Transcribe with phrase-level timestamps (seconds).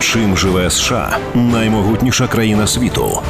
[0.00, 3.22] Чим живе США наймогутніша країна світу?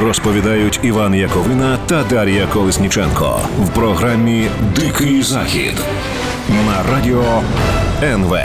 [0.00, 5.74] Розповідають Іван Яковина та Дар'я Колесніченко в програмі Дикий Захід
[6.66, 7.42] на радіо
[8.02, 8.36] НВ.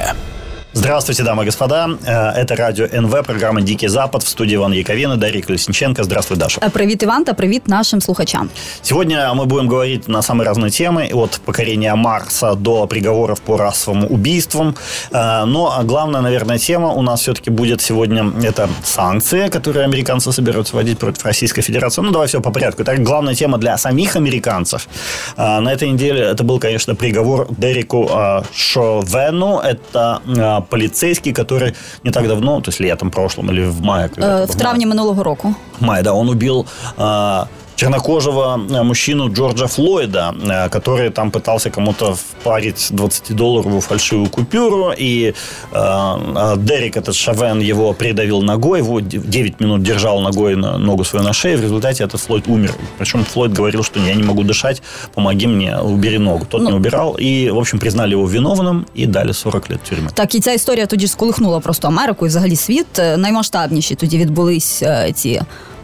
[0.72, 1.88] Здравствуйте, дамы и господа.
[2.06, 6.04] Э, это радио НВ, программа «Дикий Запад» в студии Ивана Яковина, Дарья Колесниченко.
[6.04, 6.60] Здравствуй, Даша.
[6.65, 8.49] Е, Привіт, Іван, та привіт нашим слухачам.
[8.83, 14.06] Сегодня мы будем говорить на самые разные темы, от покорения Марса до приговоров по расовым
[14.12, 14.74] убийствам.
[15.12, 20.77] Э, Но главная, наверное, тема у нас все-таки будет сегодня это санкции, которые американцы собираются
[20.77, 22.02] вводить против Российской Федерации.
[22.05, 22.84] Ну, давай все по порядку.
[22.84, 24.87] Так, главная тема для самих американцев.
[25.37, 29.59] Э, На этой неделе это был, конечно, приговор Дереку э, Шовену.
[29.59, 30.19] Это
[30.63, 34.09] э, полицейский, который не так давно, то есть летом прошлом или в мае.
[34.17, 35.55] было, В в травні минулого року.
[35.80, 36.66] мае, да, он убил
[36.98, 37.48] а,
[37.79, 45.34] чернокожего а, мужчину Джорджа Флойда, а, который там пытался кому-то впарить 20-долларовую фальшивую купюру, и
[45.73, 51.04] а, а, Дерек, этот Шавен, его придавил ногой, его 9 минут держал ногой на ногу
[51.04, 52.74] свою на шее, в результате этот Флойд умер.
[52.99, 54.82] Причем Флойд говорил, что я не могу дышать,
[55.15, 56.46] помоги мне, убери ногу.
[56.49, 56.71] Тот Ну.
[56.71, 60.10] не убирал, и, в общем, признали его виновным и дали 40 лет тюрьмы.
[60.15, 62.99] Так, і ця історія тоді сколихнула просто Америку і взагалі світ.
[62.99, 65.41] Е, Наймасштабніші тоді відбулись е, ці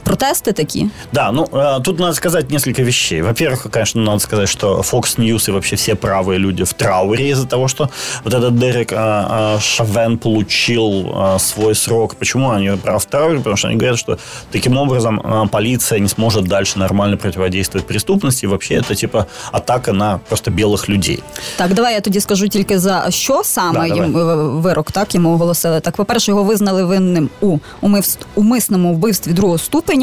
[0.09, 0.89] протести такі.
[1.12, 3.23] Да, ну э, тут надо сказать несколько вещей.
[3.23, 7.47] Во-первых, конечно, надо сказать, что Fox News и вообще все правые люди в трауре из-за
[7.47, 7.89] того, что
[8.25, 12.15] вот этот Дерек э, э, Шавен получил э, свой срок.
[12.17, 13.39] Почему они правы в трауре?
[13.39, 14.19] Потому что они говорят, что
[14.53, 18.45] таким образом э, полиция не сможет дальше нормально противодействовать преступности.
[18.45, 21.23] И вообще это типа атака на просто белых людей.
[21.57, 25.34] Так, давай я тоді скажу тільки за що саме Да, їм е, вирок так йому
[25.34, 25.81] оголосили.
[25.81, 29.95] Так, по-перше, його визнали винним у умивс- умисному вбивстві другого ступеня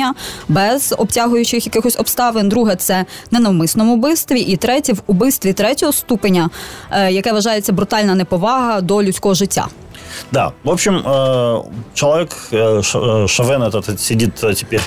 [0.47, 2.49] без обтягуючих якихось обставин.
[2.49, 4.39] Друге, це ненавмисному вбивстві.
[4.39, 6.49] І третє в убивстві третього ступеня,
[6.91, 9.67] е, яке вважається брутальна неповага до людського життя.
[10.31, 14.83] Да, в общем, э, человек, э, Ш- э, Шавен этот сидит э, теперь э,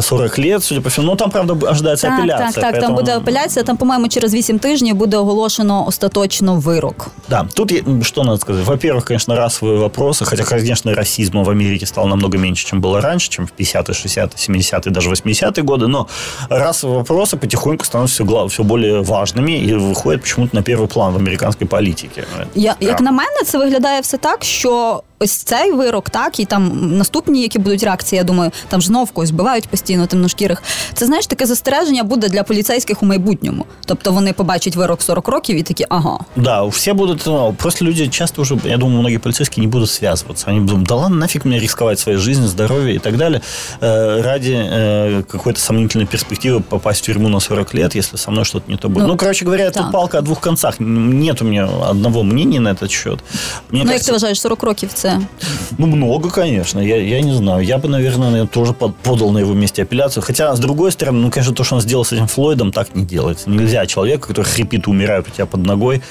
[0.00, 1.06] 40 лет, судя по всему.
[1.06, 2.62] Ну, там, правда, ожидается Так, апелляция.
[2.62, 2.80] так, так.
[2.80, 3.62] Там поэтому- буде апеляція.
[3.64, 7.06] Там, по-моєму, через 8 тижнів буде оголошено остаточно вирок.
[7.28, 8.66] Да, тут е- что надо сказать.
[8.66, 13.28] Во-первых, конечно, расовые вопросы, хотя, конечно, расизма в Америке стало намного меньше, чем было раньше,
[13.28, 16.06] чем в 50-е, 60-е, 70-е, даже 80-е годы, но
[16.50, 21.16] расовые вопросы потихоньку становятся все, все более важными и выходят почему-то на первый план в
[21.16, 22.24] американской политике.
[22.54, 22.86] Я, Да.
[22.86, 27.42] Як на мене, це виглядає все так, що ось цей вирок, так, і там наступні,
[27.42, 30.62] які будуть реакції, я думаю, там ж знов когось вбивають постійно темношкірих.
[30.94, 33.64] Це знаєш, таке застереження буде для поліцейських у майбутньому.
[33.86, 36.18] Тобто вони побачать вирок 40 років і такі, ага.
[36.36, 40.50] Да, все будут, ну, просто люди часто уже, я думаю, многие полицейские не будут связываться.
[40.50, 43.40] Они думают, да ладно, нафиг мне рисковать своей жизнью, здоровьем и так далее
[43.80, 48.44] э, ради э, какой-то сомнительной перспективы попасть в тюрьму на 40 лет, если со мной
[48.44, 49.02] что-то не то будет.
[49.06, 49.92] Ну, Ну, короче говоря, это так.
[49.92, 50.74] палка о двух концах.
[50.78, 53.18] Нет у меня одного мнения на этот счет.
[53.70, 55.11] Мне ну, як кажется, ти вважаєш, 40 років це
[55.77, 56.79] ну, много, конечно.
[56.79, 57.63] Я, я не знаю.
[57.63, 60.23] Я бы, наверное, тоже под- подал на его месте апелляцию.
[60.23, 63.05] Хотя, с другой стороны, ну, конечно, то, что он сделал с этим Флойдом, так не
[63.05, 63.49] делается.
[63.49, 66.01] Нельзя человека, который хрипит и умирает у тебя под ногой,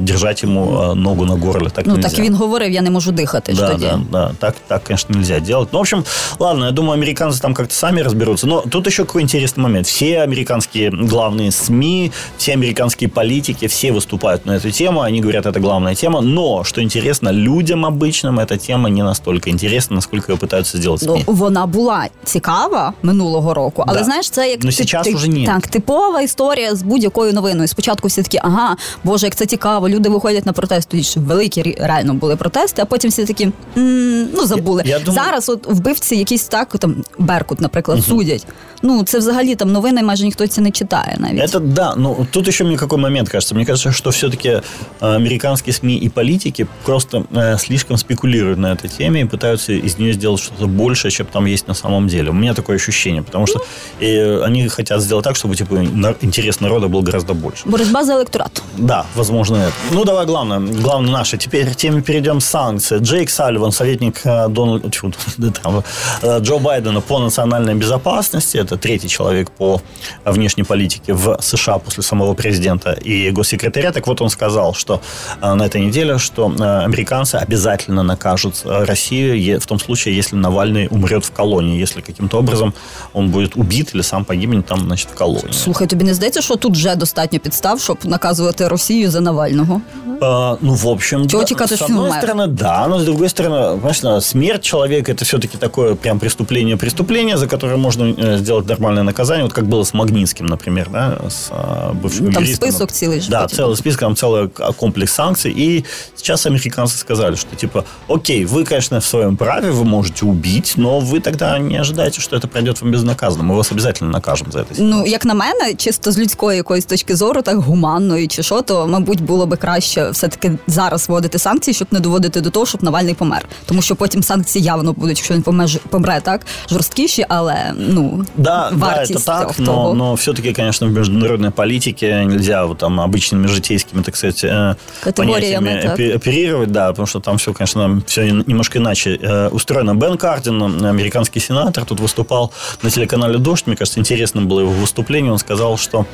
[0.00, 1.70] держать ему э, ногу на горле.
[1.70, 2.08] Так ну нельзя.
[2.08, 3.52] так і він говорив, я не можу дихати.
[3.54, 3.84] ж Да, тоді.
[3.86, 4.30] да, да.
[4.38, 5.68] Так, так, конечно, нельзя делать.
[5.72, 6.04] Ну, в общем,
[6.38, 8.46] ладно, я думаю, американцы там как-то сами разберутся.
[8.46, 9.86] Но тут еще какой интересный момент.
[9.86, 15.00] Все американские главные СМИ, все американские политики, все выступают на эту тему.
[15.00, 16.20] Они говорят, это главная тема.
[16.20, 21.14] Но, что интересно, людям обычным эта тема не настолько интересна, насколько ее пытаются сделать Ну,
[21.14, 21.24] СМИ.
[21.26, 24.04] вона була цікава минулого року, але Да.
[24.04, 25.46] знаєш, це як Ну, сейчас уже ні.
[25.46, 27.68] так, типова історія з будь-якою новиною.
[27.68, 30.88] Спочатку всі такі, ага, боже, як це цікаво, люди виходять на протест.
[30.88, 34.82] Тоді ж великі рі- реально були протести, а потім всі такі «М, ну забули.
[34.86, 38.46] Я- я думаю- Зараз от вбивці якісь так, там Беркут, наприклад, судять.
[38.84, 41.40] Ну це взагалі там новини майже ніхто це не читає навіть.
[41.54, 43.54] Это да, но тут еще мне какой момент кажется.
[43.54, 44.60] Мне кажется, что все-таки
[45.00, 50.12] американские СМИ и политики просто э, слишком спекулируют на этой теме и пытаются из нее
[50.12, 52.30] сделать что-то большее, чем там есть на самом деле.
[52.30, 53.60] У меня такое ощущение, потому что
[54.02, 57.62] э, они хотят сделать так, чтобы типа на- интерес народа был гораздо больше.
[57.68, 58.62] Боротьба за електорат.
[58.78, 59.72] Да, возможно, это.
[59.90, 61.38] Ну, давай главное, главное наше.
[61.38, 62.98] Теперь к теме перейдем санкции.
[62.98, 65.82] Джейк Салливан, советник э, Дональда, тьфу, да там,
[66.22, 69.80] э, Джо Байдена по национальной безопасности, это третий человек по
[70.24, 73.92] внешней политике в США после самого президента и госсекретаря.
[73.92, 75.00] Так вот, он сказал, что
[75.40, 80.16] э, на этой неделе, что э, американцы обязательно накажут э, Россию е- в том случае,
[80.16, 82.74] если Навальный умрет в колонии, если каким-то образом
[83.12, 85.52] он будет убит или сам погибнет там, значит, в колонии.
[85.52, 89.80] Слухай, тобі не здається, що тут вже достатньо підстав, щоб наказувати Росію за Навального?
[90.24, 92.18] А, ну, в общем, Чего да, чекать, с что одной он умер?
[92.22, 97.36] стороны, да, но с другой стороны, понимаешь, смерть человека это все-таки такое прям преступление, преступление,
[97.36, 101.48] за которое можно э, сделать нормальное наказание, вот как было с Магнитским, например, да, с
[101.50, 102.68] а, бывшим Ну, там юристом.
[102.70, 103.56] список целый же Да, потім.
[103.58, 105.52] целый список, там целый к- комплекс санкций.
[105.56, 105.84] И
[106.16, 111.00] сейчас американцы сказали, что типа, окей, вы, конечно, в своем праве, вы можете убить, но
[111.00, 113.42] вы тогда не ожидаете, что это пройдет вам безнаказанно.
[113.44, 114.74] Мы вас обязательно накажем за это.
[114.78, 118.86] Ну, як на мене, чисто з людської якоїсь точки зору, так гуманної чи що, то
[118.86, 123.14] мабуть було би краще все-таки зараз вводити санкції, щоб не доводити до того, щоб Навальний
[123.14, 123.44] помер.
[123.66, 126.40] Тому що потім санкції явно будуть, якщо він помеж- помре, так
[126.70, 129.88] жорсткіші, але ну Да, да, вартість это так, цього- того.
[129.88, 134.74] но, но все-таки, конечно, в международной политике нельзя вот там обычными житейскими, так сказать, э,
[135.04, 135.98] Категориями, понятиями так.
[136.00, 139.94] опе- оперировать, да, потому что там все, конечно, все немножко иначе э, устроено.
[139.94, 142.50] Бен Кардин, американский сенатор, тут выступал
[142.82, 146.06] на телеканале «Дождь», мне кажется, интересным было его выступление, он сказал, что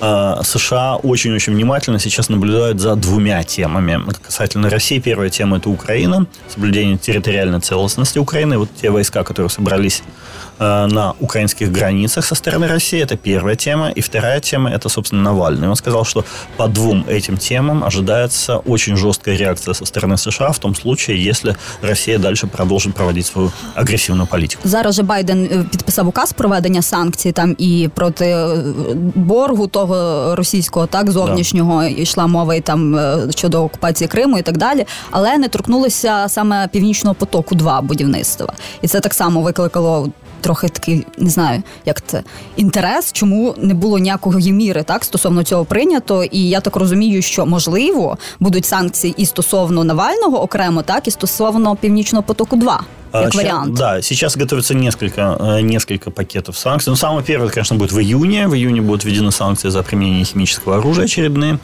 [0.00, 4.00] э, США очень-очень внимательно сейчас наблюдают за двумя темами.
[4.22, 10.02] Касательно России, первая тема – это Украина, соблюдение территориальной целостности Украины, вот те войска, которые собрались
[10.58, 13.00] э, на украинских границах со стороны России.
[13.00, 13.90] Это первая тема.
[13.90, 15.68] И вторая тема – это, собственно, Навальный.
[15.68, 16.24] Он сказал, что
[16.56, 21.56] по двум этим темам ожидается очень жесткая реакция со стороны США в том случае, если
[21.82, 24.62] Россия дальше продолжит проводить свою агрессивную политику.
[24.64, 28.56] Зараз же Байден е, підписав указ проведення санкцій там і проти е,
[29.14, 34.57] боргу того російського, так зовнішнього йшла мова І там е, щодо окупації Криму і так
[34.57, 34.85] далі.
[35.11, 40.09] Але не торкнулося саме північного потоку 2 будівництва, і це так само викликало.
[40.41, 42.23] Трохи такий, не знаю, як це
[42.55, 46.23] інтерес, чому не було ніякої міри так стосовно цього прийнято.
[46.23, 51.75] І я так розумію, що можливо будуть санкції і стосовно Навального окремо, так і стосовно
[51.75, 52.83] північного потоку 2
[53.16, 53.74] А, як ща- варіант.
[53.74, 56.90] Да, сейчас готовится несколько, э, несколько пакетов санкций.
[56.90, 58.46] Ну, самый первый, конечно, будет в июне.
[58.48, 61.58] В июне будут введены санкции за применение химического оружия очередные.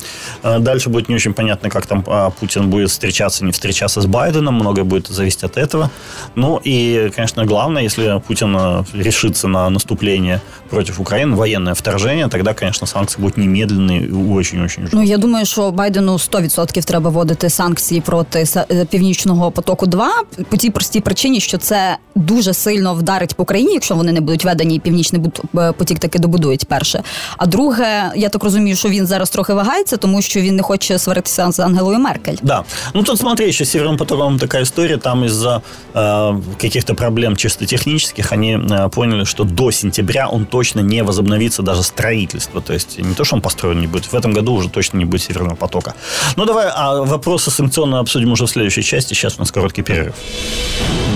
[0.44, 4.06] Э, Дальше будет не очень понятно, как там а, Путин будет встречаться, не встречаться с
[4.06, 4.54] Байденом.
[4.54, 5.90] Многое будет зависеть от этого.
[6.36, 10.40] Ну и, конечно, главное, если Путин э, решится на наступление
[10.70, 15.04] против Украины, военное вторжение, тогда, конечно, санкции будут немедленные и очень-очень Ну жесткие.
[15.06, 20.10] я думаю, що Байдену 100% треба вводити санкції проти Са- е, північного потоку 2
[20.50, 24.44] по тій простій причині, що це дуже сильно вдарить по країні, якщо вони не будуть
[24.44, 27.02] введені, і північний бут- е, потік таки добудують перше.
[27.36, 30.98] А друге, я так розумію, що він зараз трохи вагається, тому що він не хоче
[30.98, 32.36] сваритися з Ангелою Меркель.
[32.42, 32.64] Да.
[32.94, 34.96] Ну, тут смотри, еще с Северным потоком такая история.
[34.96, 35.60] Там из-за
[35.94, 41.62] э, каких-то проблем чисто технических они э, поняли, что до сентября он точно не возобновится
[41.62, 42.60] даже строительство.
[42.60, 44.12] То есть не то, что он построен не будет.
[44.12, 45.94] В этом году уже точно не будет Северного потока.
[46.36, 49.14] Ну, давай а вопросы санкционно обсудим уже в следующей части.
[49.14, 50.12] Сейчас у нас короткий перерыв.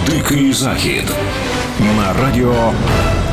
[0.09, 1.03] Дикий захід
[1.79, 2.73] на радіо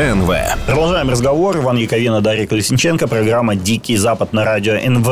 [0.01, 0.35] НВ.
[0.67, 1.57] Продолжаем разговор.
[1.57, 3.09] Иван Яковина, Дарья Колесниченко.
[3.09, 5.09] Программа «Дикий Запад» на радио НВ.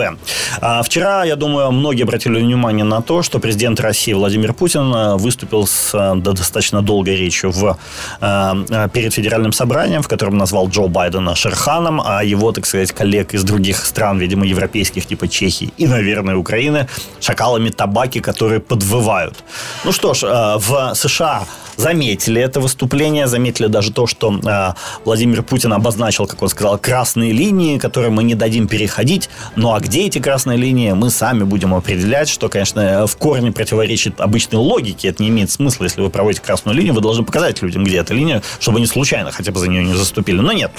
[0.60, 5.16] А, вчера, я думаю, многие обратили внимание на то, что президент России Владимир Путин а,
[5.16, 7.76] выступил с до- достаточно долгой речью в,
[8.20, 13.34] а, перед федеральным собранием, в котором назвал Джо Байдена Шерханом, а его, так сказать, коллег
[13.34, 16.88] из других стран, видимо, европейских, типа Чехии и, наверное, Украины,
[17.20, 19.44] шакалами табаки, которые подвывают.
[19.84, 20.22] Ну что ж,
[20.58, 21.44] в США
[21.76, 24.74] заметили это выступление, заметили даже то, что а,
[25.04, 29.28] Владимир Путин обозначил, как он сказал, красные линии, которые мы не дадим переходить.
[29.56, 34.20] Ну а где эти красные линии, мы сами будем определять, что, конечно, в корне противоречит
[34.20, 35.08] обычной логике.
[35.08, 38.14] Это не имеет смысла, если вы проводите красную линию, вы должны показать людям, где эта
[38.14, 40.40] линия, чтобы они случайно хотя бы за нее не заступили.
[40.40, 40.70] Но нет.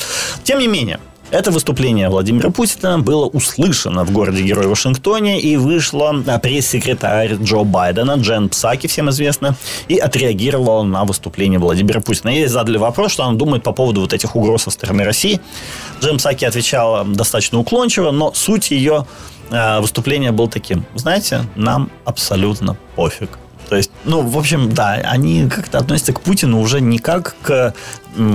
[0.44, 1.00] Тем не менее,
[1.32, 8.50] это выступление Владимира Путина было услышано в городе-герой Вашингтоне и вышла пресс-секретарь Джо Байдена Джен
[8.50, 9.56] Псаки, всем известно,
[9.88, 12.30] и отреагировала на выступление Владимира Путина.
[12.30, 15.42] Ей задали вопрос, что она думает по поводу вот этих угроз со стороны России.
[16.02, 19.06] Джен Псаки отвечала достаточно уклончиво, но суть ее
[19.50, 20.86] э, выступления был таким.
[20.96, 23.30] Знаете, нам абсолютно пофиг.
[23.70, 27.74] То есть, ну, в общем, да, они как-то относятся к Путину уже не как к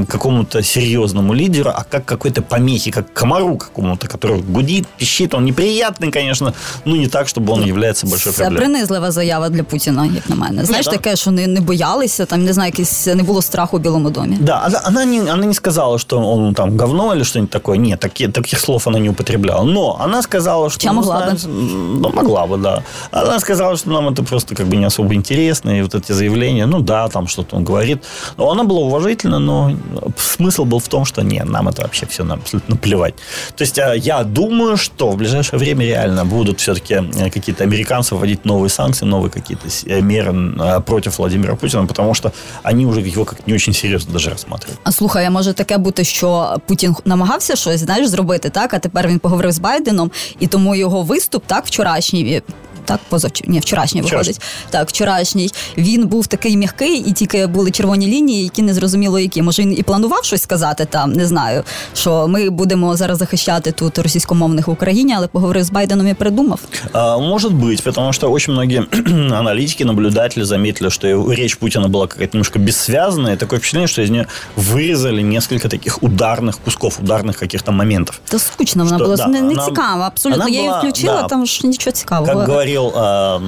[0.07, 5.33] какому-то серьезному лидеру, а как к какой-то помехе, как к комару какому-то, который гудит, пищит.
[5.33, 6.53] Он неприятный, конечно,
[6.85, 8.65] но не так, чтобы он является большой Це проблемой.
[8.69, 10.65] принизлива заява для Путіна, як на мене.
[10.65, 10.91] Знаєш, да.
[10.91, 14.37] таке, що не, не боялися, там не знаю, якесь не було страху в Білому домі.
[14.39, 17.77] Да, она, она, не, она не сказала, что он там говно или что-нибудь такое.
[17.77, 19.63] Нет, таки- таких слов она не употребляла.
[19.63, 20.79] Но она сказала, что...
[20.79, 21.23] Хотя могла бы.
[21.23, 22.81] знаешь, м, Ну, могла бы, да.
[23.11, 25.71] Она сказала, что нам это просто как бы не особо интересно.
[25.79, 27.97] И вот эти заявления, ну да, там что-то он говорит.
[28.37, 29.71] Но она была уважительна, но но
[30.17, 33.13] смысл был в том, что нет, нам это вообще все абсолютно плевать.
[33.55, 38.15] То есть а, я думаю, что в ближайшее время реально будут все-таки э, какие-то американцы
[38.15, 42.31] вводить новые санкции, новые какие-то э, меры э, против Владимира Путина, потому что
[42.63, 44.79] они уже его как не очень серьезно даже рассматривают.
[44.83, 48.73] А слухай, а може таке бути, що Путін намагався щось знаєш зробити, так?
[48.73, 52.41] А тепер він поговорив з Байденом, і тому його виступ, так, вчорашній,
[52.85, 53.49] так позавчор...
[53.49, 54.41] Ні, вчорашній виходить.
[54.69, 55.51] Так, вчорашній.
[55.77, 59.41] Він був такий м'який, і тільки були червоні лінії, які не зрозуміло які.
[59.41, 61.63] Може, він і планував щось сказати там, не знаю,
[61.93, 66.59] що ми будемо зараз захищати тут російськомовних в Україні, але поговорив з Байденом і придумав.
[66.93, 68.85] А, может быть, потому что очень многие
[69.37, 74.09] аналитики, наблюдатели заметили, что речь Путина была какая-то немножко бессвязная, и такое впечатление, что из
[74.09, 74.25] нее
[74.55, 78.19] вырезали несколько таких ударных кусков, ударных каких-то моментов.
[78.29, 80.07] Та скучно вона Что, була да, не, не она- цікава.
[80.07, 80.43] Абсолютно.
[80.43, 81.27] она Я її була, включила, да.
[81.27, 82.39] там ж нічого цікавого.
[82.39, 83.38] Как говорил э,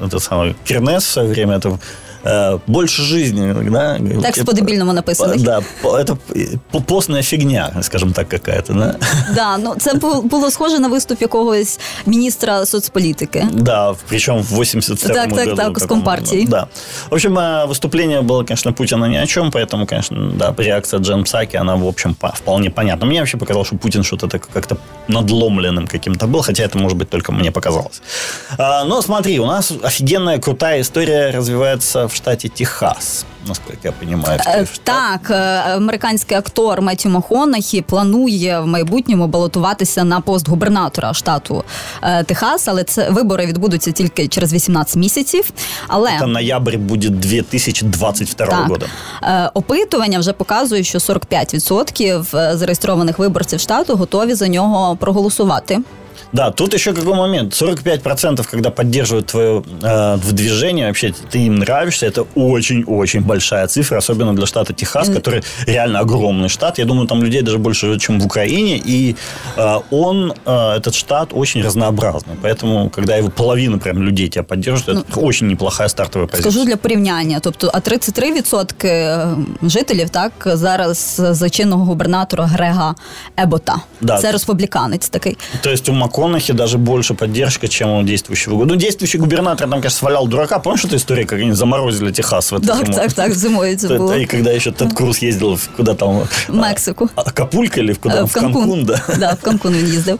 [0.00, 1.78] э, этот самый Кернес в свое время, это э,
[2.67, 3.99] больше жизни, да?
[4.21, 5.39] Текст Это- по-дебільному написаний.
[5.39, 6.17] Да, по- это
[6.71, 8.95] по- постная фигня, скажем так, какая-то, да?
[9.35, 13.47] Да, ну це бу- було схоже на виступ якогось міністра соцполітики.
[13.53, 15.45] Да, причем в 87 Так, году.
[15.45, 16.47] так, так, с каком- Компартией.
[16.47, 16.67] Да.
[17.09, 21.23] В общем, э, выступление было, конечно, Путина ни о чем, поэтому, конечно, да, реакция Джен
[21.23, 23.05] Псаки, она, в общем, по- вполне понятна.
[23.07, 24.77] Мне вообще показалось, что Путин что-то так как-то
[25.07, 28.01] надломленным каким-то был, хотя это, может быть, только мне показалось.
[28.57, 34.38] А, Но смотри, у нас офигенная, крутая история развивается в штате Техас, насколько я понимаю.
[34.40, 34.84] Е, Такой штат.
[34.84, 35.34] Так, е,
[35.76, 41.64] американський актор Меттю Маконахі планує в майбутньому балотуватися на пост губернатора штату
[42.02, 45.50] е, Техас, але це вибори відбудуться тільки через 18 місяців.
[45.88, 48.86] Але Это ноябрь будет 2022 так, года.
[49.22, 55.78] е, опитування вже показує, що 45% зареєстрованих виборців штату готові за нього проголосувати.
[56.31, 57.53] Да, тут еще какой момент.
[57.53, 64.33] 45% когда поддерживают твое э, движение, вообще ты им нравишься, это очень-очень большая цифра, особенно
[64.33, 66.79] для штата Техас, который реально огромный штат.
[66.79, 68.81] Я думаю, там людей даже больше живет, чем в Украине.
[68.85, 69.15] И
[69.57, 72.35] э, он, э, этот штат, очень разнообразный.
[72.43, 76.51] Поэтому, когда его половина прям людей тебя поддерживает, это очень неплохая стартовая позиция.
[76.51, 77.39] Скажу для порівняння.
[77.39, 82.95] Тобто, а 33% жителів так зараз за чинного губернатора Грега
[83.37, 83.75] Ебота.
[84.01, 84.17] Да.
[84.17, 85.37] Це республіканець такий.
[85.61, 88.65] То есть у МакКонахи даже больше поддержка, чем у действующего.
[88.65, 90.59] Ну, действующий губернатор там, конечно, свалял дурака.
[90.59, 92.93] Помнишь эту историю, как они заморозили Техас в эту Так, зиму?
[92.97, 94.13] так, так, зимою це Это- було.
[94.13, 96.19] И когда еще Тед Круз ездил в куда там?
[96.47, 97.09] В Мексику.
[97.15, 98.15] А- Акапулько или в куда?
[98.19, 99.01] Е, В Канкун, да.
[99.19, 100.19] да, в Канкун він їздив.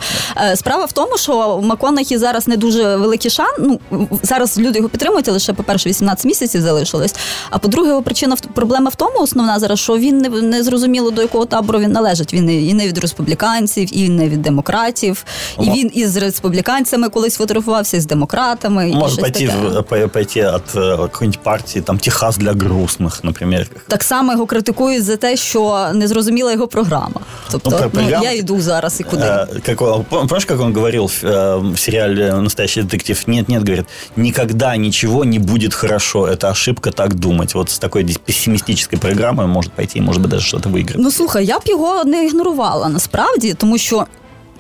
[0.52, 3.46] Е, Справа в тому, що у Маконахі зараз не дуже великий шан.
[3.60, 3.80] Ну
[4.24, 7.16] зараз люди його підтримують, але лише, по-перше, 18 місяців залишилось.
[7.50, 11.12] А по-друге, його причина в- проблема в тому, основна зараз, що він не, не зрозуміло
[11.12, 12.34] до якого табору він належить.
[12.34, 15.26] Він і не від республіканців, і не від демократів.
[15.60, 15.76] І Ага.
[15.90, 18.90] він із республіканцями колись фотографувався, і з демократами.
[18.90, 19.58] і Может щось пойти, таке.
[19.80, 23.68] в- по- пойти от э, какой-нибудь партии, там, Техас для грустных, например.
[23.88, 27.22] Так само його критикують за те, що не зрозуміла його програма.
[27.52, 29.24] Тобто, Ну, про ну, програму- я йду зараз і куди.
[29.24, 33.24] Э, как, он- пом- помнишь, как он говорил в, э, в сериале «Настоящий детектив»?
[33.28, 36.20] Нет, нет, говорит, никогда ничего не будет хорошо.
[36.28, 37.56] Это ошибка так думать.
[37.56, 40.96] Вот с такой дис- пессимистической программой он может пойти, и, может быть, даже что-то выиграть.
[40.98, 44.06] Ну слухай, я б його не ігнорувала насправді, тому що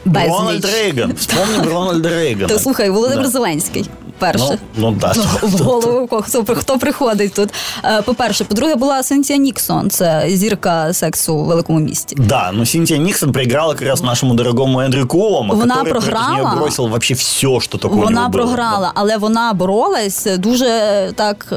[0.05, 0.73] Рональд безліч.
[0.75, 1.13] Рейган.
[1.17, 2.47] Вспомним Рональда Рейгана.
[2.47, 3.29] Та слухай, Володимир Да.
[3.31, 3.89] Зеленський.
[4.19, 4.43] Перше.
[4.49, 5.13] Ну, ну да.
[5.15, 7.49] Ну, в голову ко- хто, хто приходить тут.
[7.83, 12.15] Е, По-перше, по-друге, була Синтія Ніксон, це зірка сексу у великому місті.
[12.19, 16.49] Да, но Синтия Никсон проиграла как раз нашему дорогому Эндрю Куомо, Вона который против програла.
[16.49, 18.31] нее бросил вообще все, что такое у Вона него было.
[18.31, 20.65] програла, але вона боролась дуже
[21.15, 21.55] так е,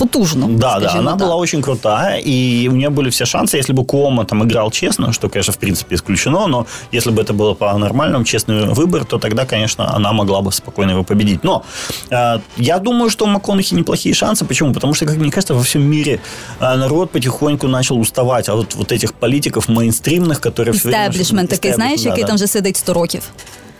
[0.00, 0.46] потужно.
[0.50, 1.28] Да, да, скажімо она так.
[1.28, 3.56] была очень крутая, и у нее были все шансы.
[3.56, 7.32] Если бы Куомо там играл честно, что, конечно, в принципе исключено, но если бы это
[7.32, 11.44] было по-нормальному, честный выбор, то тогда, конечно, она могла бы спокойно его победить.
[11.44, 11.62] Но
[12.10, 14.44] э, я думаю, что у МакКонахи неплохие шансы.
[14.44, 14.74] Почему?
[14.74, 16.18] Потому что, как мне кажется, во всем мире
[16.60, 20.72] э, народ потихоньку начал уставать от вот этих политиков мейнстримных, которые...
[20.72, 22.28] всё время- Істеблішмент такий, Істеблішмент, знаєш, да, який да.
[22.28, 23.22] там вже сидить 100 років.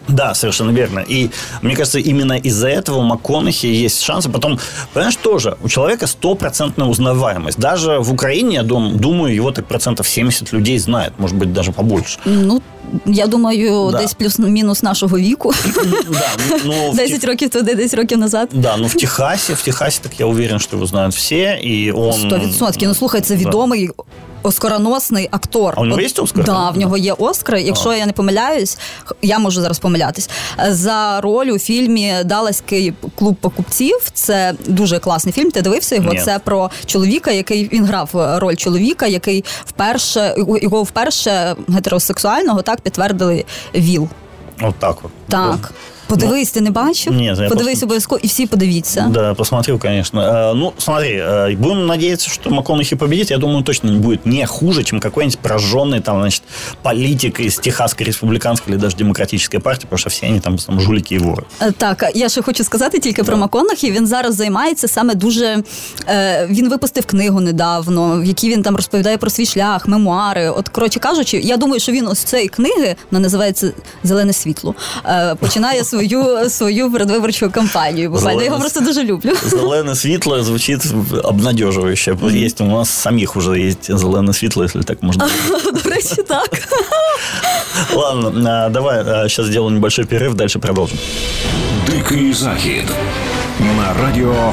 [0.08, 1.00] Да, совершенно верно.
[1.08, 1.30] И
[1.62, 4.28] мне кажется, именно из-за этого у МакКонахи есть шансы.
[4.30, 4.58] Потом,
[4.92, 7.58] понимаешь, тоже у человека стопроцентная узнаваемость.
[7.58, 11.72] Даже в Украине, я дум- думаю, его так процентов 70 людей знает, может быть, даже
[11.72, 12.18] побольше.
[12.25, 12.62] Ну,
[13.06, 13.98] я думаю, Да.
[13.98, 15.52] десь плюс-мінус нашого віку.
[16.08, 16.28] Да,
[16.64, 18.48] ну, в 10 Тех- років туди, 10 років назад.
[18.52, 22.12] да, ну в Техасе, в Техасе, так я уверен, что его знают все, и он...
[22.12, 22.88] Сто відсотків.
[22.88, 23.42] Ну слухай, це Да.
[24.43, 25.74] Оскароносний актор.
[25.77, 26.43] А у нього От- є Оскар?
[26.45, 27.55] Да, в нього є Оскар.
[27.57, 28.77] Якщо я не помиляюсь,
[29.21, 30.29] я можу зараз помилятись.
[30.69, 33.98] За роль у фільмі Даласький клуб покупців.
[34.13, 35.51] Це дуже класний фільм.
[35.51, 36.13] Ти дивився його?
[36.13, 36.21] Ні.
[36.21, 42.81] Це про чоловіка, який він грав е, роль чоловіка, який вперше його вперше гетеросексуального так
[42.81, 43.45] підтвердили
[43.75, 44.07] ВІЛ.
[44.62, 45.12] Вот так вот.
[45.29, 45.74] Так.
[46.10, 47.12] Подивись, ти не бачив?
[47.12, 49.06] Ні, я Подивись просто- обов'язково і всі подивіться.
[49.10, 50.20] Да, посмотрел, конечно.
[50.22, 53.30] Э, Ну, смотри, э, будем надеяться, что МакКонахи победит.
[53.30, 56.42] Я думаю, точно не будет не хуже, чем какой-нибудь прожженный там, значит,
[56.82, 61.14] политик из Техасской республиканской или даже демократической партии, потому что все они там, там жулики
[61.14, 61.42] и воры.
[61.62, 63.90] Е, Так, я ще хочу сказати тільки про МакКонахі.
[63.92, 65.62] Він зараз займається саме дуже.
[66.08, 70.50] Е, він випустив книгу недавно, в якій він там розповідає про свій шлях, мемуари.
[70.50, 73.72] От, коротше кажучи, я думаю, що він ось з цієї книги, вона називається
[74.04, 74.75] Зелене світло,
[75.06, 78.10] е, починає свою свою передвиборчу кампанію.
[78.10, 79.32] Буквально я його Зелене- просто дуже люблю.
[79.46, 80.80] Зеленое светлое звучит
[81.25, 82.16] обнадеживающе.
[82.22, 85.28] Есть у нас самих уже есть зеленое светлое, если так можно.
[85.84, 86.50] До речі, так.
[87.94, 90.98] Ладно, а, давай сейчас сделаем небольшой перерыв, дальше продолжим.
[91.90, 92.84] Дикий захід
[93.76, 94.52] на радіо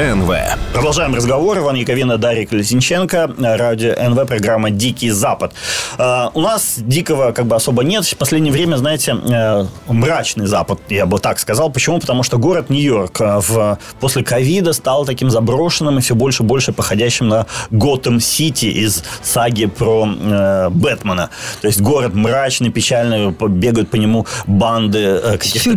[0.00, 0.32] НВ.
[0.72, 1.58] Продолжаем разговор.
[1.58, 5.52] Иван Яковина, Дарья Колесниченко, радио НВ, программа «Дикий Запад».
[5.98, 8.04] Э, У нас дикого как бы особо нет.
[8.04, 11.70] В последнее время, знаете, э, мрачный Запад, я бы так сказал.
[11.72, 11.98] Почему?
[11.98, 16.46] Потому что город Нью-Йорк э, в, после ковида стал таким заброшенным и все больше и
[16.46, 21.30] больше походящим на Готэм-Сити из саги про э, Бэтмена.
[21.60, 25.70] То есть город мрачный, печальный, бегают по нему банды э, каких-то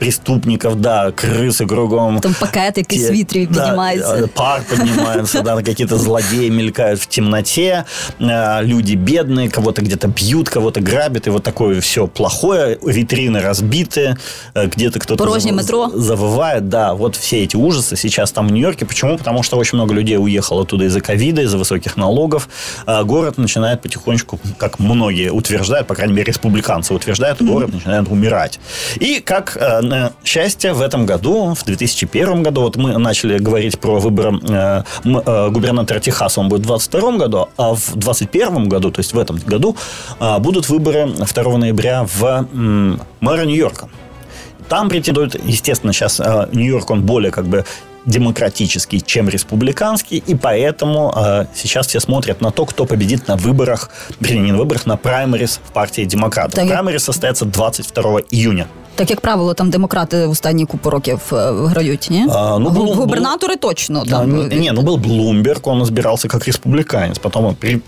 [0.00, 2.18] преступников, да, крысы кругом.
[2.20, 4.14] Там пакетики Те- з вітрі да, піднімаються.
[4.14, 7.84] э, пар поднимается, да, какие-то злодеи мелькают в темноте,
[8.20, 14.16] э, люди бедные, кого-то где-то бьют, кого-то грабят, и вот такое все плохое, витрины разбиты,
[14.54, 15.90] э, где-то кто-то Порожнее зав- метро.
[15.94, 18.86] завывает, да, вот все эти ужасы сейчас там в Нью-Йорке.
[18.86, 19.18] Почему?
[19.18, 22.48] Потому что очень много людей уехало оттуда из-за ковида, из-за высоких налогов.
[22.86, 28.60] А Город начинает потихонечку, как многие утверждают, по крайней мере, республиканцы утверждают, город начинает умирать.
[29.00, 29.56] И как
[30.24, 35.50] счастье в этом году, в 2001 году, вот мы начали говорить про выборы э, э,
[35.50, 39.38] губернатора Техаса, он будет в 2022 году, а в 2021 году, то есть в этом
[39.38, 39.76] году,
[40.20, 42.46] а, будут выборы 2 ноября в
[43.20, 43.88] мэра Нью-Йорка.
[44.68, 47.64] Там претендует, естественно, сейчас э, Нью-Йорк, он более как бы
[48.04, 53.90] демократический, чем республиканский, и поэтому э, сейчас все смотрят на то, кто победит на выборах,
[54.20, 56.62] вернее, не на выборах, на праймерис в партии демократов.
[56.62, 58.66] Я- Праймерис состоится 22 июня.
[58.97, 62.25] Так як правило, там демократи в останні купу років е, грають, ні?
[62.29, 64.47] А, ну, Гу- було- Губернатори точно Да, там.
[64.47, 67.81] не, не, ну был Блумберг, он избирался как республиканец, потом он при-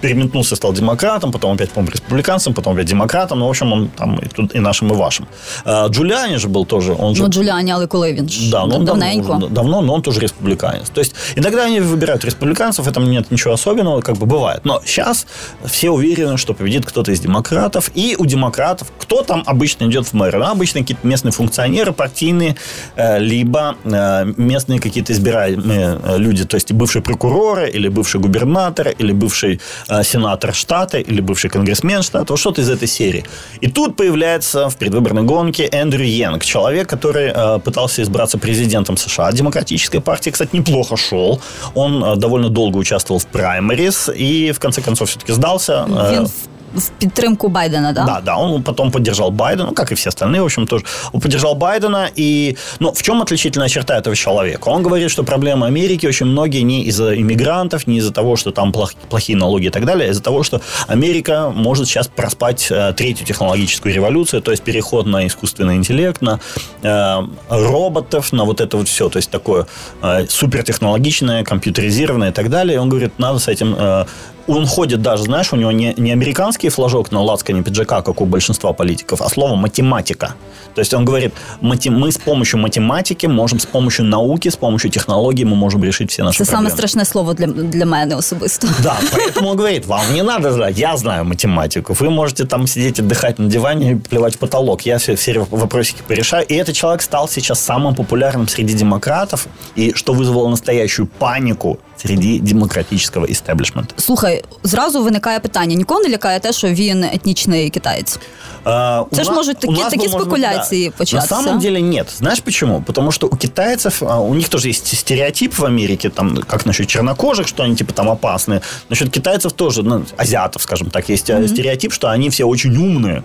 [0.00, 4.18] переметнулся, стал демократом, потом опять, по-моему, республиканцем, потом опять демократом, ну, в общем, он там
[4.18, 5.26] и, тут, и нашим, и вашим.
[5.64, 8.62] А, Джулиани же был тоже, он же Ну, Джуліані, але коли він ж Да, но
[8.64, 9.36] он давно, давненько.
[9.36, 10.90] уже- давно, но он тоже республиканец.
[10.90, 14.60] То есть иногда они выбирают республиканцев, в этом нет ничего особенного, как бы бывает.
[14.64, 15.26] Но сейчас
[15.64, 17.90] все уверены, что победит кто-то из демократов.
[17.96, 20.38] И у демократов, кто там обычно идет в мэры?
[20.38, 22.54] Ну, обычно какие-то местные функционеры партийные,
[22.96, 28.88] э, либо э, местные какие-то избираемые э, люди, то есть бывшие прокуроры, или бывший губернатор,
[28.88, 33.23] или бывший э, сенатор штата, или бывший конгрессмен штата, вот что-то из этой серии.
[33.61, 39.31] И тут появляется в предвыборной гонке Эндрю Йенг, человек, который э, пытался избраться президентом США,
[39.31, 41.41] демократической партии, кстати, неплохо шел.
[41.75, 45.85] Он э, довольно долго участвовал в праймерис и в конце концов все-таки сдался.
[45.89, 46.27] Э, Він
[46.73, 48.05] в, підтримку Байдена, да?
[48.05, 50.85] да, да, он потом поддержал Байдена, ну, как и все остальные, в общем, тоже.
[51.13, 54.69] Он поддержал Байдена, и, ну, в чем отличительная черта этого человека?
[54.69, 58.71] Он говорит, что проблемы Америки очень многие не из-за иммигрантов, не из-за того, что там
[58.71, 62.93] плох- плохие налоги и так далее, а из-за того, что Америка может сейчас проспать э,
[62.93, 66.39] третью технологическую революцию, то есть переход на искусственный интеллект, на
[66.83, 69.65] э, роботов, на вот это вот все, то есть такое
[70.01, 72.75] э, супертехнологичное, компьютеризированное и так далее.
[72.75, 74.05] И он говорит, надо с этим э,
[74.49, 78.25] он ходит даже, знаешь, у него не, не американский флажок на лацкане пиджака, как у
[78.25, 80.33] большинства политиков, а слово математика.
[80.75, 85.45] То есть он говорит, мы с помощью математики можем, с помощью науки, с помощью технологий
[85.45, 86.77] мы можем решить все наши Це саме проблемы.
[86.77, 88.67] страшне слово для, для мене особисто.
[88.83, 91.93] Да, поэтому он говорит, вам не надо знать, я знаю математику.
[91.93, 94.85] Вы можете там сидеть, отдыхать на диване и плевать в потолок.
[94.85, 96.45] Я все, все вопросики порешаю.
[96.47, 102.38] И этот человек стал сейчас самым популярным среди демократов, и что вызвало настоящую панику среди
[102.38, 103.94] демократического истеблишмента.
[103.96, 108.18] Слухай, зразу виникає питання: нікого не лякає те, що він етнічний китаєць.
[108.64, 110.94] А, у Це ж нас- можуть такі- у нас такі бы, может быть, спекуляции да.
[110.96, 111.36] початься.
[111.36, 112.06] На самом деле нет.
[112.18, 112.82] Знаешь почему?
[112.86, 116.86] Потому что у китайцев, а, у них тоже есть стереотип в Америке, там, как насчет
[116.86, 118.60] чернокожих, что они типа там опасные.
[118.90, 123.22] Насчет китайцев тоже, ну, азиатов, скажем так, есть а, стереотип, что они все очень умные.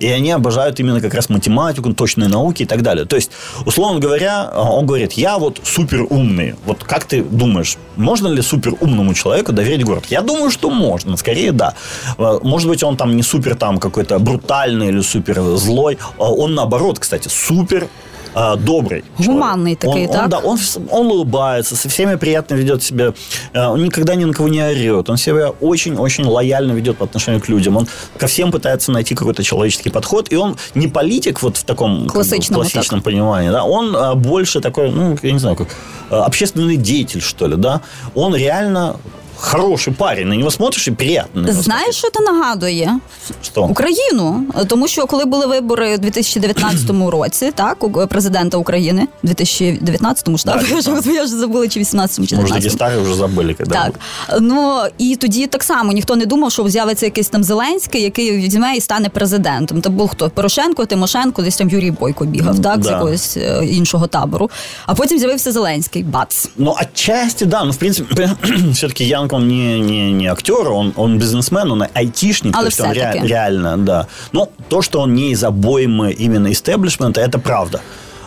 [0.00, 3.04] И они обожают именно как раз математику, точные науки и так далее.
[3.04, 3.30] То есть,
[3.66, 6.54] условно говоря, он говорит, я вот супер умный.
[6.64, 10.06] Вот как ты думаешь, можно ли супер умному человеку доверить город?
[10.10, 11.16] Я думаю, что можно.
[11.16, 11.74] Скорее, да.
[12.16, 15.98] Может быть, он там не супер там какой-то брутальный или супер злой.
[16.18, 17.88] Он наоборот, кстати, супер
[18.34, 19.04] э, добрый.
[19.18, 20.24] Гуманный такой, он, так?
[20.24, 20.58] Он, да, он,
[20.90, 23.12] он улыбается, со всеми приятно ведет себя.
[23.52, 25.10] Э, он никогда ни на кого не орет.
[25.10, 27.76] Он себя очень-очень лояльно ведет по отношению к людям.
[27.76, 27.88] Он
[28.18, 30.32] ко всем пытается найти какой-то человеческий подход.
[30.32, 33.50] И он не политик вот в таком классичном, как бы, классичном понимании.
[33.50, 33.64] Да?
[33.64, 35.68] Он а, больше такой, ну, я не знаю, как
[36.10, 37.56] а, общественный деятель, что ли.
[37.56, 37.80] Да?
[38.14, 38.96] Он реально
[39.40, 41.52] хороший парень, на нього смотриш і приємно.
[41.52, 42.98] Знаєш, що це нагадує?
[43.42, 43.62] Що?
[43.62, 44.44] Україну.
[44.66, 50.64] Тому що коли були вибори у 2019 році, так, у президента України, 2019-му ж, так?
[50.70, 52.42] Я, ж, я ж забула, чи 18-му, чи 19-му.
[52.42, 53.92] Може, такі старі вже забули, коли Так.
[54.28, 54.40] були.
[54.40, 58.76] Ну, і тоді так само ніхто не думав, що з'явиться якийсь там Зеленський, який візьме
[58.76, 59.82] і стане президентом.
[59.82, 60.30] Це був хто?
[60.30, 64.50] Порошенко, Тимошенко, десь там Юрій Бойко бігав, так, з якогось е, іншого табору.
[64.86, 66.02] А потім з'явився Зеленський.
[66.02, 66.48] Бац.
[66.56, 67.64] Ну, отчасти, да.
[67.64, 68.30] Ну, в принципе,
[68.72, 72.54] все-таки Янг, он не, не, не актер, он, он бизнесмен, он айтишник.
[72.56, 74.06] Але то есть он ре- реально, да.
[74.32, 77.80] Но то, что он не из обоймы именно истеблишмента, это правда.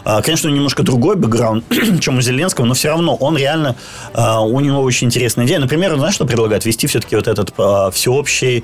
[0.04, 1.64] А, Конечно, немножко другой бэкграунд,
[2.00, 3.76] чем у Зеленского, но все равно он реально,
[4.14, 5.60] а, у него очень интересная идея.
[5.60, 6.66] Например, знаешь, что предлагает?
[6.66, 8.64] Ввести все-таки вот этот а, всеобщий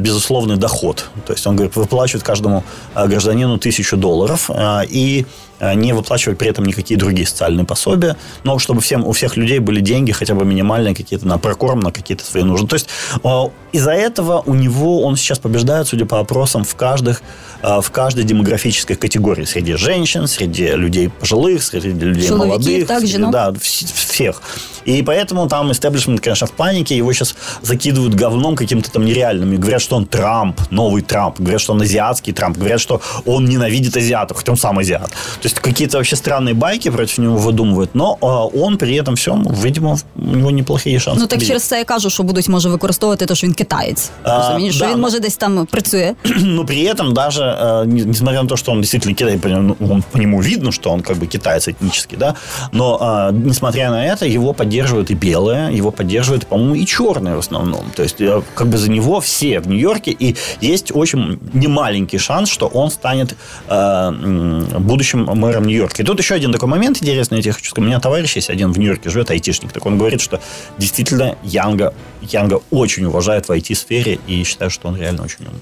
[0.00, 1.06] безусловный доход.
[1.26, 2.62] То есть он говорит, выплачивает каждому
[2.94, 4.50] гражданину тысячу долларов
[4.88, 5.26] и
[5.60, 9.80] не выплачивать при этом никакие другие социальные пособия, но чтобы всем, у всех людей были
[9.80, 12.66] деньги хотя бы минимальные какие-то на прокорм, на какие-то свои нужды.
[12.68, 12.88] То есть
[13.22, 17.22] а, из-за этого у него он сейчас побеждает, судя по опросам, в, каждых,
[17.62, 19.44] а, в каждой демографической категории.
[19.44, 22.86] Среди женщин, среди людей пожилых, среди людей Человеки, молодых.
[22.86, 23.30] так, среди- женок.
[23.32, 24.42] да, вс- всех.
[24.84, 26.96] И поэтому там истеблишмент, конечно, в панике.
[26.96, 29.52] Его сейчас закидывают говном каким-то там нереальным.
[29.52, 31.40] И говорят, что он Трамп, новый Трамп.
[31.40, 32.56] Говорят, что он азиатский Трамп.
[32.56, 35.08] Говорят, что он ненавидит азиатов, хотя он сам азиат.
[35.10, 37.89] То есть какие-то вообще странные байки против него выдумывают.
[37.93, 41.15] Но а, он при этом всем, видимо, у него неплохие шансы.
[41.19, 41.47] Ну так победить.
[41.47, 44.09] через це я кажу, що будуть може використовувати те, що він китаєць.
[44.23, 46.13] А, Розумієш, що да, він ну- може десь там працює.
[46.37, 49.75] Но при этом даже, э, не- несмотря на то, что он действительно китаец, по нему-
[49.79, 52.33] ну, он- по нему видно, что он как бы китаец этнический, да,
[52.71, 57.39] но э, несмотря на это, его поддерживают и белые, его поддерживают, по-моему, и черные в
[57.39, 57.81] основном.
[57.95, 62.49] То есть э, как бы за него все в Нью-Йорке, и есть очень немаленький шанс,
[62.49, 63.35] что он станет
[63.69, 66.01] э, м, будущим мэром Нью-Йорка.
[66.01, 67.85] И тут еще один такой момент интересный, я тебе хочу сказать.
[67.85, 69.71] У меня товарищ есть один в Нью-Йорке, живет айтишник.
[69.71, 70.39] Так он говорит, что
[70.77, 75.61] действительно Янга, Янга очень уважает в IT-сфере и считает, что он реально очень умный.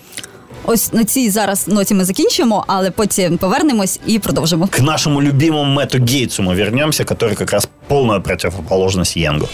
[0.63, 4.67] Ось на цій зараз ноті ми закінчимо, але потім повернемось і продовжимо.
[4.67, 9.47] К нашему любимому Мэтту Гейтсу мы вернемся, который как раз полная противоположность Янгу.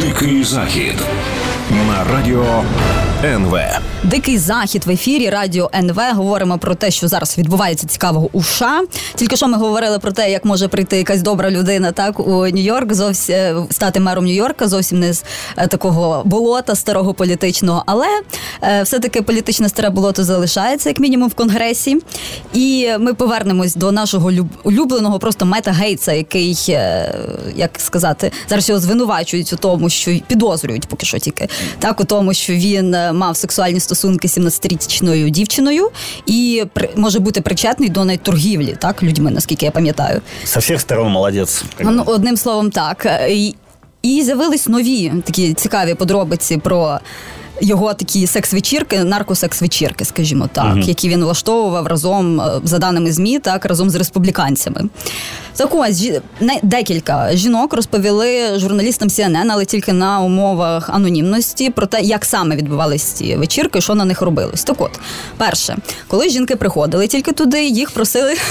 [0.00, 0.94] Дикий захід
[1.70, 2.62] на радіо
[3.23, 3.57] НВ.
[4.03, 5.99] Дикий захід в ефірі Радіо НВ.
[6.13, 8.81] Говоримо про те, що зараз відбувається цікавого у США.
[9.15, 12.93] Тільки що ми говорили про те, як може прийти якась добра людина, так у Нью-Йорк,
[12.93, 15.23] зовсім е, стати мером Нью-Йорка, зовсім не з
[15.57, 17.83] е, такого болота старого політичного.
[17.85, 18.07] Але
[18.63, 21.97] е, все-таки політичне старе болото залишається, як мінімум, в конгресі.
[22.53, 26.77] І ми повернемось до нашого люб- улюбленого просто Мета Гейтса, який,
[27.55, 31.47] як сказати, зараз його звинувачують у тому, що підозрюють поки що тільки
[31.79, 35.89] так, у тому, що він мав сексуальні стосунки з 17-річною дівчиною
[36.25, 40.21] і при- може бути причетний до найторгівлі так, людьми, наскільки я пам'ятаю.
[40.43, 41.63] Со всіх сторон молодець.
[41.79, 43.07] Ну, одним словом, так.
[43.29, 43.55] І,
[44.01, 46.99] і з'явились нові такі цікаві подробиці про.
[47.61, 53.65] Його такі секс-вечірки, наркосекс-вечірки, скажімо так, які він влаштовував разом, е, за даними ЗМІ, так
[53.65, 54.81] разом з республіканцями.
[55.55, 61.85] Так ось жі- не- декілька жінок розповіли журналістам CNN, але тільки на умовах анонімності про
[61.85, 64.63] те, як саме відбувалися ці вечірки, що на них робилось.
[64.63, 64.91] Так от,
[65.37, 68.33] перше, коли жінки приходили тільки туди, їх просили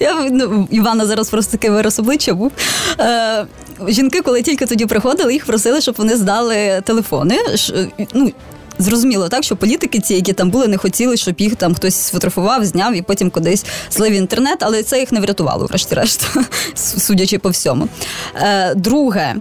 [0.00, 2.52] я ну, Івана зараз просто такий вираз обличчя був.
[3.00, 3.46] Е,
[3.88, 7.38] жінки, коли тільки тоді приходили, їх просили, щоб вони здали телефони.
[7.56, 7.72] Ш-
[8.14, 8.32] Ну,
[8.78, 12.64] Зрозуміло, так що політики, ці, які там були, не хотіли, щоб їх там хтось сфотографував,
[12.64, 16.26] зняв і потім кудись злив в інтернет, але це їх не врятувало, врешті-решт,
[16.74, 17.88] судячи по всьому.
[18.36, 19.34] Е, друге,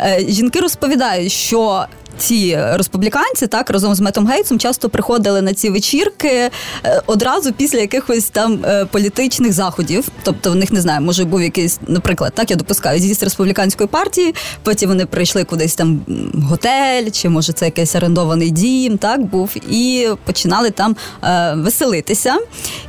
[0.00, 1.84] е, жінки розповідають, що
[2.20, 6.50] ці республіканці так разом з Метом Гейтсом часто приходили на ці вечірки е,
[7.06, 10.08] одразу після якихось там е, політичних заходів.
[10.22, 14.34] Тобто, в них не знаю, може був якийсь, наприклад, так я допускаю з'їзд республіканської партії.
[14.62, 16.00] Потім вони прийшли кудись там
[16.34, 22.36] готель, чи може це якийсь орендований дім, так був, і починали там е, веселитися.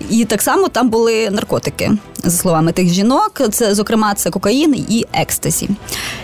[0.10, 1.92] І так само там були наркотики,
[2.24, 3.42] за словами тих жінок.
[3.52, 5.70] Це, зокрема, це кокаїн і екстазі.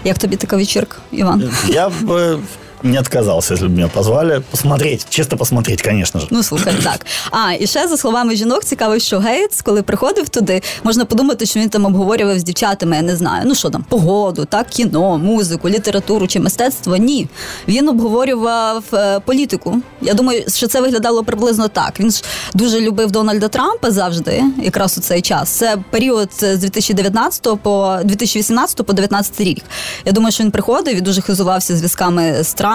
[0.04, 1.52] Як тобі така вечірка, Іван?
[1.68, 2.40] Я бы
[2.84, 4.42] не отказался, если бы меня позвали.
[4.52, 6.28] Посмотреть, чисто посмотреть, конечно же.
[6.30, 7.06] Ну слухай, так.
[7.32, 11.60] А і ще за словами жінок, цікаво, що Гейтс, коли приходив туди, можна подумати, що
[11.60, 15.70] він там обговорював з дівчатами, я не знаю, ну що там, погоду, так, кіно, музику,
[15.70, 16.98] літературу чи мистецтво.
[16.98, 17.28] Ні.
[17.68, 19.82] Він обговорював е, політику.
[20.02, 22.00] Я думаю, що це виглядало приблизно так.
[22.00, 25.50] Він ж дуже любив Дональда Трампа завжди, якраз у цей час.
[25.50, 29.64] Це період з 2019 по 2018 по 2019 рік.
[30.06, 32.67] Я думаю, що він приходив і дуже хизувався зв'язками з Трампом,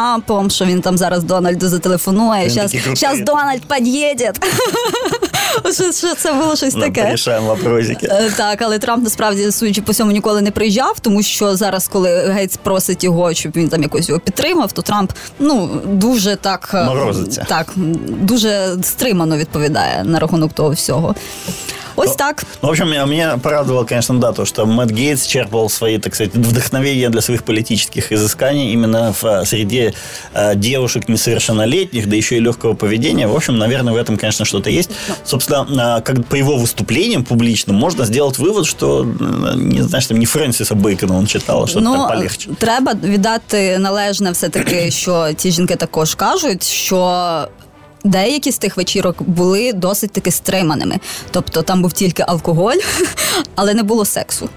[0.50, 2.50] що він там зараз Дональду зателефонує.
[2.50, 4.33] Щас, щас Дональд під'їде.
[5.72, 7.16] що, що це було щось таке.
[7.40, 8.07] Вопросики.
[8.11, 12.20] Е, Так, але Трамп насправді, судячи по всьому, ніколи не приїжджав, тому що зараз, коли
[12.20, 16.85] Гейтс просить його, щоб він там якось його підтримав, то Трамп ну дуже так е,
[16.85, 17.46] Морозиться.
[17.48, 17.72] так
[18.09, 21.14] дуже стримано відповідає на рахунок того всього.
[21.95, 22.43] Ось так.
[22.62, 26.15] Ну, в общем, меня, меня порадовало, конечно, да, то, что Мэтт Гейтс черпал свои, так
[26.15, 29.93] сказать, вдохновения для своих политических изысканий именно в э, среде
[30.33, 33.27] э, девушек несовершеннолетних, да еще и легкого поведения.
[33.27, 34.91] В общем, наверное, в этом, конечно, что-то есть.
[35.23, 40.19] Собственно, э, как по его выступлениям публичным можно сделать вывод, что, э, не знаешь, там
[40.19, 42.49] не Фрэнсиса Бейкона он читал, а что-то ну, там полегче.
[42.60, 47.47] Треба віддати належне все-таки, що ці жінки також кажуть, що.
[48.03, 50.99] Деякі з тих вечірок були досить таки стриманими.
[51.31, 52.77] Тобто там був тільки алкоголь,
[53.55, 54.49] але не було сексу.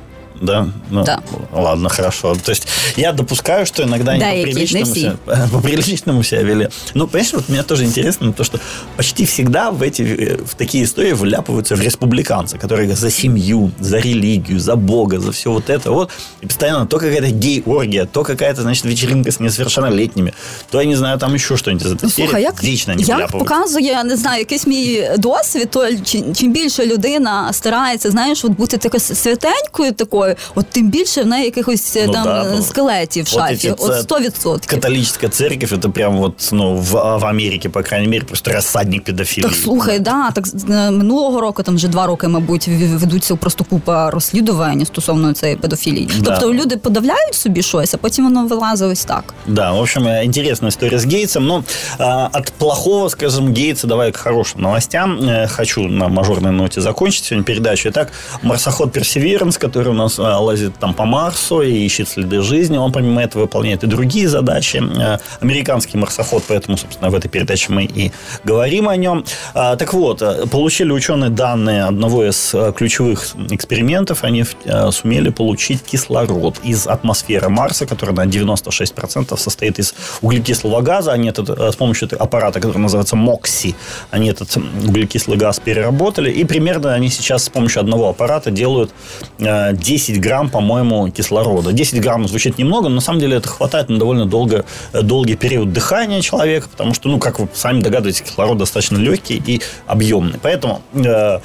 [0.43, 0.67] Да?
[0.91, 1.21] Ну, Да.
[1.53, 2.35] Ладно, хорошо.
[2.45, 5.01] То есть я допускаю, что иногда они Да, по и какие, приличному, не все.
[5.01, 6.69] себя, по приличному себя вели.
[6.95, 8.59] Ну, понимаешь, вот мне тоже интересно то, что
[8.97, 13.99] почти всегда в эти э, в такие истории вляпываются в республиканцы, которые за семью, за
[13.99, 16.11] религию, за Бога, за все вот это вот.
[16.43, 20.33] И постоянно то какая-то гей-оргия, то какая-то, значит, вечеринка с несовершеннолетними,
[20.71, 22.27] то, я не знаю, там еще что-нибудь из этой Ну, серии.
[22.29, 23.39] слухай, як, Вечно они як вляпываются.
[23.39, 28.79] показує, не знаю, якийсь мій досвід, то чим, чим більше людина старається, знаєш, от бути
[28.79, 30.24] такою святенькою такою,
[30.55, 33.69] от тим більше в неї якихось Ну там да, ну, скелетів в от шафі.
[33.69, 34.67] эти От це- 100%.
[34.67, 39.49] Католическая церковь это прям вот ну, в, в Америке, по крайней мере, просто рассадник педофилии.
[39.49, 43.37] Так слухай, да, так з- е, минулого року, там вже два роки, мабуть, в- ведуться
[43.37, 46.09] просто купа розслідувань стосовно цієї педофілії.
[46.21, 46.31] Да.
[46.31, 49.35] Тобто люди подавляють собі щось, а потім воно вилазить ось так.
[49.47, 51.47] Да, в общем, э, интересная история с Гейтсом.
[51.47, 51.65] Но
[51.99, 55.19] а, от плохого, скажем, Гейтса давай к хорошим новостям.
[55.21, 57.89] Э, хочу на мажорной ноте закончить сегодня передачу.
[57.89, 58.09] Итак,
[58.43, 62.92] марсоход Персеверанс, который у нас а, лазит там по Марсу и ищет следы жизни, он
[62.92, 64.78] помимо этого выполняет и другие задачи.
[64.78, 68.12] Э, американский марсоход, поэтому, собственно, в этой передаче мы и
[68.44, 69.26] говорим о нем.
[69.54, 74.24] А, так вот, э, получили ученые данные одного из э, ключевых экспериментов.
[74.24, 81.12] Они э, сумели получить кислород из атмосферы Марса, которая на 96% состоит из углекислого газа.
[81.12, 83.76] Они этот, э, с помощью аппарата, который называется МОКСИ,
[84.12, 86.32] они этот углекислый газ переработали.
[86.32, 88.92] И примерно они сейчас с помощью одного аппарата делают
[89.40, 89.74] э,
[90.06, 91.72] 10 грамм, по-моему, кислорода.
[91.72, 95.36] 10 грамм звучит немного, но на самом деле это хватает на довольно долго, э, долгий
[95.36, 100.40] период дыхания человека, потому что, ну, как вы сами догадываетесь, кислород достаточно легкий и объемный.
[100.42, 101.40] Поэтому э,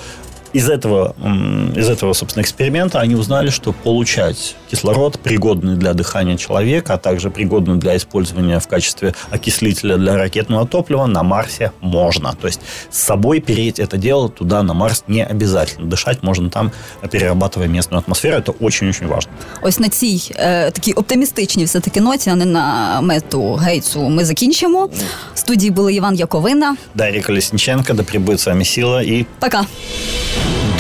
[0.56, 6.38] из этого, м, из этого, собственно, эксперимента они узнали, что получать кислород, пригодный для дыхания
[6.38, 12.34] человека, а также пригодный для использования в качестве окислителя для ракетного топлива на Марсе можно.
[12.42, 15.88] То есть с собой переть это дело туда, на Марс, не обязательно.
[15.88, 16.72] Дышать можно там,
[17.12, 18.38] перерабатывая местную атмосферу.
[18.38, 19.32] Это очень-очень важно.
[19.62, 24.90] Ось на цій е, такій оптимістичній все-таки ноті, а не на мету Гейтсу, ми закінчимо.
[25.34, 26.76] В студії були Іван Яковина.
[26.94, 29.66] Дарья Колесниченко, да пребудет с вами сила и Пока.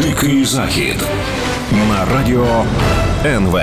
[0.01, 0.97] Дикий захід
[1.89, 2.65] на радіо
[3.25, 3.61] НВ.